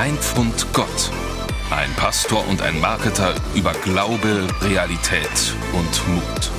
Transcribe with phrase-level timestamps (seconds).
[0.00, 1.10] Ein Pfund Gott.
[1.70, 6.50] Ein Pastor und ein Marketer über Glaube, Realität und Mut.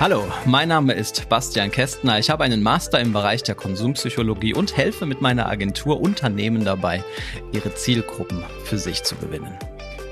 [0.00, 2.20] Hallo, mein Name ist Bastian Kästner.
[2.20, 7.04] Ich habe einen Master im Bereich der Konsumpsychologie und helfe mit meiner Agentur Unternehmen dabei,
[7.52, 9.58] ihre Zielgruppen für sich zu gewinnen.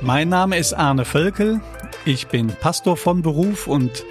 [0.03, 1.63] Mein Name ist Arne Völkel.
[2.05, 4.05] Ich bin Pastor von Beruf und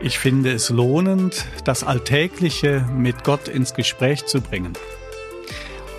[0.00, 4.72] ich finde es lohnend, das Alltägliche mit Gott ins Gespräch zu bringen.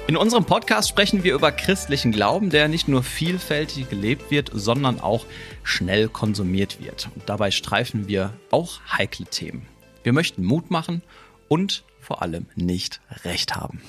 [0.08, 5.00] In unserem Podcast sprechen wir über christlichen Glauben, der nicht nur vielfältig gelebt wird, sondern
[5.00, 5.26] auch
[5.64, 7.10] schnell konsumiert wird.
[7.16, 9.68] Und dabei streifen wir auch heikle Themen.
[10.04, 11.04] Wir möchten Mut machen
[11.48, 13.82] und vor allem nicht Recht haben.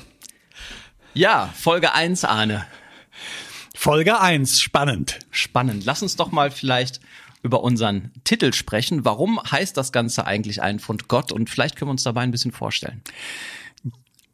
[1.15, 2.67] Ja, Folge 1, Arne.
[3.75, 5.21] Folge 1, spannend.
[5.31, 5.85] Spannend.
[5.87, 7.01] Lass uns doch mal vielleicht
[7.43, 9.05] über unseren Titel sprechen.
[9.05, 11.33] Warum heißt das Ganze eigentlich ein Pfund Gott?
[11.33, 13.03] Und vielleicht können wir uns dabei ein bisschen vorstellen.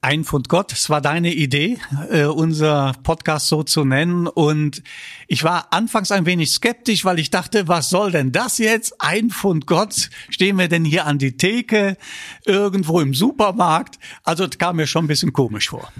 [0.01, 1.77] Ein Pfund Gott, es war deine Idee,
[2.11, 4.28] äh, unser Podcast so zu nennen.
[4.28, 4.84] Und
[5.27, 8.95] ich war anfangs ein wenig skeptisch, weil ich dachte, was soll denn das jetzt?
[9.00, 11.97] Ein Pfund Gott, stehen wir denn hier an die Theke,
[12.45, 13.98] irgendwo im Supermarkt?
[14.22, 15.93] Also das kam mir schon ein bisschen komisch vor.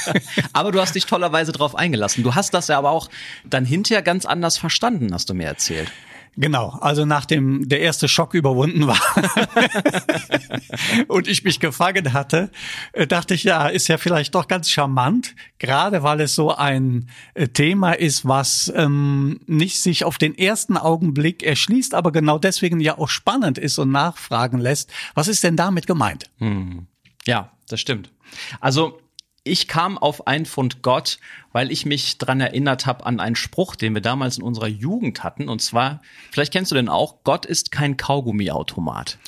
[0.54, 2.24] aber du hast dich tollerweise drauf eingelassen.
[2.24, 3.10] Du hast das ja aber auch
[3.44, 5.92] dann hinterher ganz anders verstanden, hast du mir erzählt.
[6.34, 8.98] Genau, also nachdem der erste Schock überwunden war
[11.08, 12.50] und ich mich gefangen hatte,
[12.94, 17.10] äh, dachte ich, ja, ist ja vielleicht doch ganz charmant, gerade weil es so ein
[17.34, 22.80] äh, Thema ist, was ähm, nicht sich auf den ersten Augenblick erschließt, aber genau deswegen
[22.80, 24.90] ja auch spannend ist und nachfragen lässt.
[25.14, 26.30] Was ist denn damit gemeint?
[26.38, 26.86] Hm.
[27.26, 28.10] Ja, das stimmt.
[28.58, 29.01] Also
[29.44, 31.18] ich kam auf ein Pfund Gott,
[31.52, 35.24] weil ich mich dran erinnert habe an einen Spruch, den wir damals in unserer Jugend
[35.24, 35.48] hatten.
[35.48, 39.18] Und zwar, vielleicht kennst du den auch, Gott ist kein Kaugummiautomat.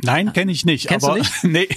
[0.00, 0.86] Nein, kenne ich nicht.
[0.86, 1.32] Kennst aber, du nicht?
[1.42, 1.68] Nee.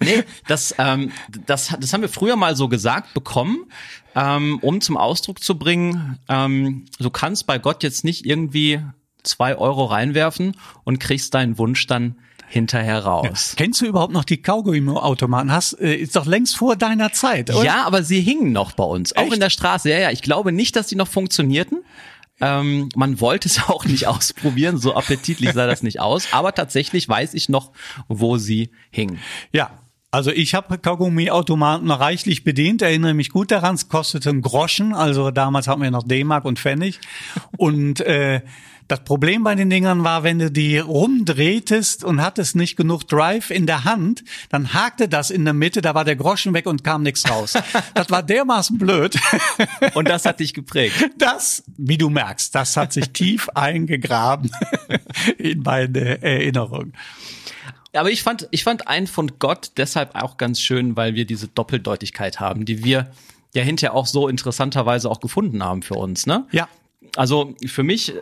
[0.00, 1.10] nee, das, ähm,
[1.46, 3.66] das, das haben wir früher mal so gesagt bekommen,
[4.14, 8.80] ähm, um zum Ausdruck zu bringen, ähm, du kannst bei Gott jetzt nicht irgendwie
[9.24, 12.16] zwei Euro reinwerfen und kriegst deinen Wunsch dann
[12.48, 13.52] hinterher raus.
[13.52, 13.64] Ja.
[13.64, 15.52] Kennst du überhaupt noch die Kaugummi-Automaten?
[15.52, 17.64] Hast äh, ist doch längst vor deiner Zeit, oder?
[17.64, 19.20] Ja, aber sie hingen noch bei uns, Echt?
[19.20, 19.90] auch in der Straße.
[19.90, 20.10] Ja, ja.
[20.10, 21.84] Ich glaube nicht, dass die noch funktionierten.
[22.40, 26.28] Ähm, man wollte es auch nicht ausprobieren, so appetitlich sah das nicht aus.
[26.32, 27.72] Aber tatsächlich weiß ich noch,
[28.08, 29.18] wo sie hingen.
[29.52, 29.70] Ja,
[30.10, 35.30] also ich habe Kaugummi-Automaten reichlich bedient, erinnere mich gut daran, es kostete einen Groschen, also
[35.30, 36.98] damals hatten wir noch D-Mark und Pfennig.
[37.56, 38.40] Und äh,
[38.88, 43.50] das Problem bei den Dingern war, wenn du die rumdrehtest und hattest nicht genug Drive
[43.50, 46.84] in der Hand, dann hakte das in der Mitte, da war der Groschen weg und
[46.84, 47.52] kam nichts raus.
[47.92, 49.14] das war dermaßen blöd.
[49.92, 51.10] und das hat dich geprägt.
[51.18, 54.50] Das, wie du merkst, das hat sich tief eingegraben
[55.36, 56.94] in meine Erinnerung.
[57.92, 61.48] Aber ich fand, ich fand ein von Gott deshalb auch ganz schön, weil wir diese
[61.48, 63.10] Doppeldeutigkeit haben, die wir
[63.54, 66.46] ja hinterher auch so interessanterweise auch gefunden haben für uns, ne?
[66.52, 66.68] Ja.
[67.16, 68.12] Also für mich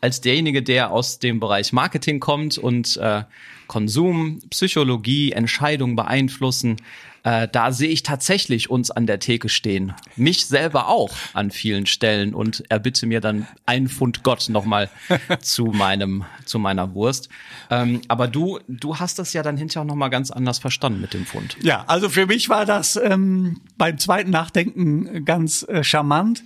[0.00, 3.22] als derjenige, der aus dem Bereich Marketing kommt und äh,
[3.68, 6.76] Konsum, Psychologie, Entscheidungen beeinflussen,
[7.24, 9.94] äh, da sehe ich tatsächlich uns an der Theke stehen.
[10.16, 14.90] Mich selber auch an vielen Stellen und erbitte mir dann ein Pfund Gott nochmal
[15.40, 17.28] zu meinem, zu meiner Wurst.
[17.70, 21.14] Ähm, aber du, du hast das ja dann hinterher auch nochmal ganz anders verstanden mit
[21.14, 21.56] dem Pfund.
[21.62, 26.42] Ja, also für mich war das ähm, beim zweiten Nachdenken ganz äh, charmant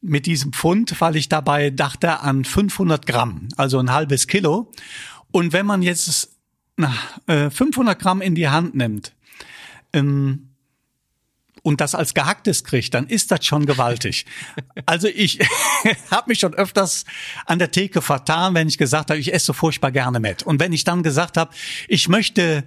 [0.00, 4.72] mit diesem Pfund, weil ich dabei dachte an 500 Gramm, also ein halbes Kilo.
[5.30, 6.30] Und wenn man jetzt
[6.76, 6.94] na,
[7.26, 9.12] äh, 500 Gramm in die Hand nimmt
[9.92, 10.48] ähm,
[11.62, 14.24] und das als gehacktes kriegt, dann ist das schon gewaltig.
[14.86, 15.38] Also ich
[16.10, 17.04] habe mich schon öfters
[17.44, 20.42] an der Theke vertan, wenn ich gesagt habe, ich esse furchtbar gerne Met.
[20.42, 21.52] Und wenn ich dann gesagt habe,
[21.86, 22.64] ich möchte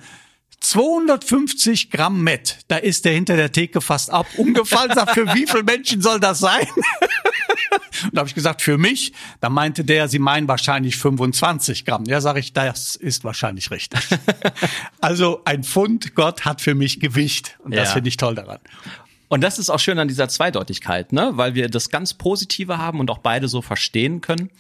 [0.60, 4.94] 250 Gramm Met, da ist der hinter der Theke fast ab umgefallen.
[4.94, 6.68] Sagt, für wie viele Menschen soll das sein?
[8.03, 9.13] Und da habe ich gesagt, für mich.
[9.39, 12.06] Da meinte der, Sie meinen wahrscheinlich 25 Gramm.
[12.06, 14.01] Ja, sage ich, das ist wahrscheinlich richtig.
[15.01, 17.58] also ein Pfund, Gott hat für mich Gewicht.
[17.64, 17.93] Und das ja.
[17.93, 18.59] finde ich toll daran.
[19.34, 21.31] Und das ist auch schön an dieser Zweideutigkeit, ne?
[21.34, 24.52] weil wir das ganz Positive haben und auch beide so verstehen können,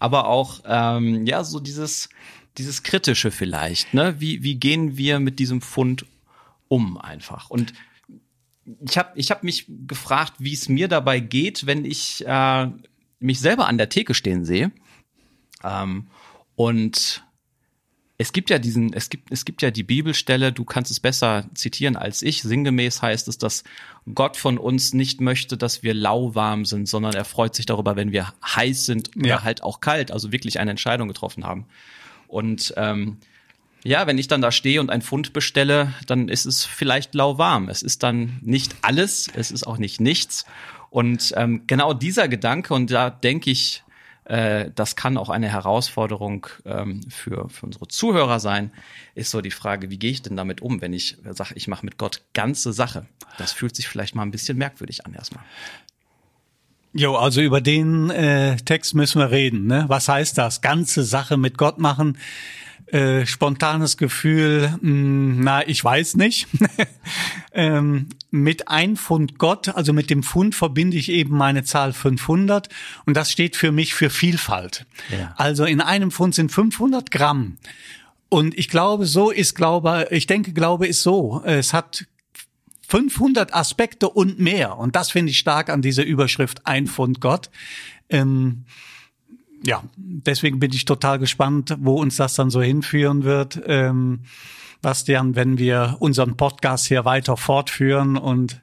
[0.00, 2.10] aber auch ähm, ja so dieses
[2.58, 4.16] dieses kritische vielleicht, ne?
[4.18, 6.04] Wie wie gehen wir mit diesem Fund
[6.68, 7.48] um einfach?
[7.48, 7.72] Und
[8.86, 12.68] ich habe ich hab mich gefragt, wie es mir dabei geht, wenn ich äh,
[13.20, 14.72] mich selber an der Theke stehen sehe.
[15.64, 16.08] Ähm,
[16.54, 17.24] und
[18.20, 21.46] es gibt ja diesen, es gibt, es gibt ja die Bibelstelle, du kannst es besser
[21.54, 22.42] zitieren als ich.
[22.42, 23.62] Sinngemäß heißt es, dass
[24.12, 28.10] Gott von uns nicht möchte, dass wir lauwarm sind, sondern er freut sich darüber, wenn
[28.10, 29.42] wir heiß sind oder ja.
[29.44, 31.66] halt auch kalt, also wirklich eine Entscheidung getroffen haben.
[32.26, 33.18] Und ähm,
[33.84, 37.68] ja, wenn ich dann da stehe und ein Pfund bestelle, dann ist es vielleicht lauwarm.
[37.68, 40.44] Es ist dann nicht alles, es ist auch nicht nichts.
[40.90, 43.84] Und ähm, genau dieser Gedanke, und da denke ich,
[44.24, 48.72] äh, das kann auch eine Herausforderung ähm, für, für unsere Zuhörer sein,
[49.14, 51.84] ist so die Frage, wie gehe ich denn damit um, wenn ich sage, ich mache
[51.84, 53.06] mit Gott ganze Sache.
[53.38, 55.44] Das fühlt sich vielleicht mal ein bisschen merkwürdig an erstmal.
[56.92, 59.66] Jo, also über den äh, Text müssen wir reden.
[59.66, 59.84] Ne?
[59.88, 60.62] Was heißt das?
[60.62, 62.18] Ganze Sache mit Gott machen.
[62.86, 66.48] Äh, spontanes Gefühl, mh, hm, na, ich weiß nicht.
[67.52, 72.68] ähm, mit ein Pfund Gott, also mit dem Pfund verbinde ich eben meine Zahl 500
[73.04, 74.86] und das steht für mich für Vielfalt.
[75.10, 75.34] Ja.
[75.36, 77.58] Also in einem Pfund sind 500 Gramm.
[78.30, 81.42] Und ich glaube, so ist Glaube, ich denke, Glaube ist so.
[81.44, 82.06] Es hat
[82.88, 84.78] 500 Aspekte und mehr.
[84.78, 87.50] Und das finde ich stark an dieser Überschrift Ein Pfund Gott.
[88.08, 88.64] Ähm,
[89.64, 93.60] ja, deswegen bin ich total gespannt, wo uns das dann so hinführen wird.
[93.66, 94.20] Ähm,
[94.80, 98.62] Bastian, wenn wir unseren Podcast hier weiter fortführen und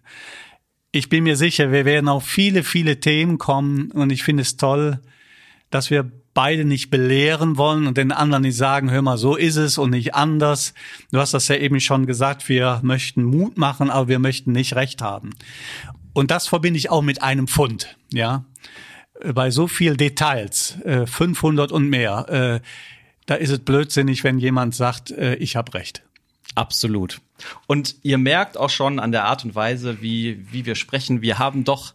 [0.91, 4.55] ich bin mir sicher, wir werden auf viele, viele Themen kommen und ich finde es
[4.55, 5.01] toll,
[5.69, 9.55] dass wir beide nicht belehren wollen und den anderen nicht sagen, hör mal, so ist
[9.55, 10.73] es und nicht anders.
[11.11, 14.75] Du hast das ja eben schon gesagt, wir möchten Mut machen, aber wir möchten nicht
[14.75, 15.31] Recht haben.
[16.13, 18.45] Und das verbinde ich auch mit einem Pfund, ja.
[19.33, 22.67] Bei so viel Details, 500 äh, und mehr, äh,
[23.25, 26.03] da ist es blödsinnig, wenn jemand sagt, äh, ich habe Recht.
[26.53, 27.21] Absolut.
[27.67, 31.39] Und ihr merkt auch schon an der Art und Weise, wie, wie wir sprechen, wir
[31.39, 31.93] haben doch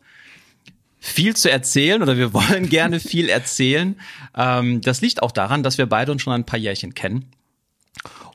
[0.99, 3.99] viel zu erzählen oder wir wollen gerne viel erzählen.
[4.37, 7.31] Ähm, das liegt auch daran, dass wir beide uns schon ein paar Jährchen kennen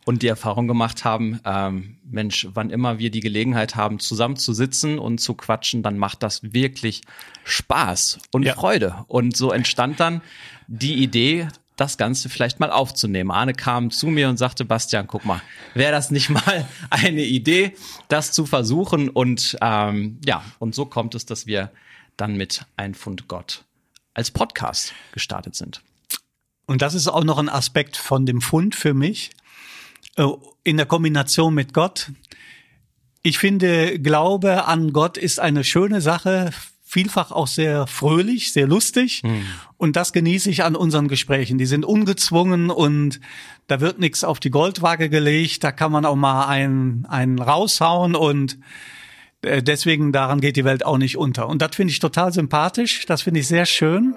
[0.06, 4.54] und die Erfahrung gemacht haben, ähm, Mensch, wann immer wir die Gelegenheit haben, zusammen zu
[4.54, 7.02] sitzen und zu quatschen, dann macht das wirklich
[7.44, 8.54] Spaß und ja.
[8.54, 9.04] Freude.
[9.08, 10.22] Und so entstand dann
[10.68, 13.32] die Idee, das Ganze vielleicht mal aufzunehmen.
[13.32, 15.42] Arne kam zu mir und sagte, Bastian, guck mal,
[15.74, 17.76] wäre das nicht mal eine Idee,
[18.08, 19.10] das zu versuchen?
[19.10, 21.72] Und ähm, ja, und so kommt es, dass wir
[22.16, 23.66] dann mit Ein Pfund Gott
[24.14, 25.82] als Podcast gestartet sind.
[26.68, 29.32] Und das ist auch noch ein Aspekt von dem Fund für mich
[30.64, 32.12] in der Kombination mit Gott.
[33.22, 36.52] Ich finde, Glaube an Gott ist eine schöne Sache,
[36.84, 39.24] vielfach auch sehr fröhlich, sehr lustig.
[39.24, 39.46] Mhm.
[39.78, 41.58] Und das genieße ich an unseren Gesprächen.
[41.58, 43.20] Die sind ungezwungen und
[43.68, 45.64] da wird nichts auf die Goldwaage gelegt.
[45.64, 48.60] Da kann man auch mal einen, einen raushauen und
[49.42, 51.50] äh, deswegen daran geht die Welt auch nicht unter.
[51.50, 54.16] Und das finde ich total sympathisch, das finde ich sehr schön.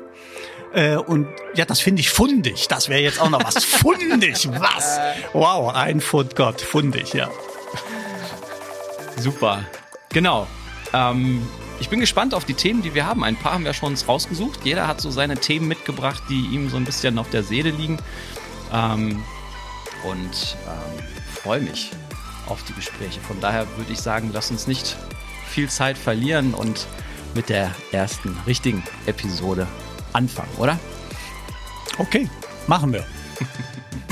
[0.73, 2.69] Äh, und ja, das finde ich fundig.
[2.69, 3.65] Das wäre jetzt auch noch was.
[3.65, 5.01] fundig, was?
[5.33, 7.31] Wow, ein Pfund Gott, fundig, ja.
[9.17, 9.65] Super.
[10.11, 10.47] Genau.
[10.93, 11.47] Ähm,
[11.81, 13.25] ich bin gespannt auf die Themen, die wir haben.
[13.25, 14.61] Ein paar haben wir schon uns rausgesucht.
[14.65, 17.99] Jeder hat so seine Themen mitgebracht, die ihm so ein bisschen auf der Seele liegen.
[18.73, 19.23] Ähm,
[20.05, 21.03] und ähm,
[21.43, 21.91] freue mich
[22.47, 23.21] auf die Gespräche.
[23.21, 24.97] Von daher würde ich sagen, lass uns nicht
[25.49, 26.87] viel Zeit verlieren und
[27.35, 29.67] mit der ersten richtigen Episode
[30.13, 30.79] anfangen, oder?
[31.99, 32.29] Okay,
[32.67, 33.05] machen wir.